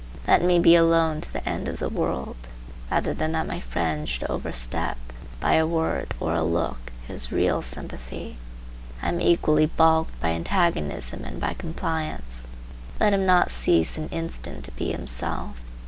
Let 0.27 0.41
me 0.43 0.57
be 0.57 0.73
alone 0.73 1.21
to 1.21 1.31
the 1.31 1.47
end 1.47 1.67
of 1.67 1.77
the 1.77 1.87
world, 1.87 2.35
rather 2.91 3.13
than 3.13 3.33
that 3.33 3.45
my 3.45 3.59
friend 3.59 4.09
should 4.09 4.27
overstep, 4.31 4.97
by 5.39 5.53
a 5.53 5.67
word 5.67 6.15
or 6.19 6.33
a 6.33 6.41
look, 6.41 6.91
his 7.07 7.31
real 7.31 7.61
sympathy. 7.61 8.37
I 9.03 9.09
am 9.09 9.21
equally 9.21 9.67
balked 9.67 10.19
by 10.19 10.29
antagonism 10.29 11.23
and 11.23 11.39
by 11.39 11.53
compliance. 11.53 12.47
Let 12.99 13.13
him 13.13 13.27
not 13.27 13.51
cease 13.51 13.95
an 13.95 14.09
instant 14.09 14.63
to 14.65 14.71
be 14.71 14.91
himself. 14.91 15.57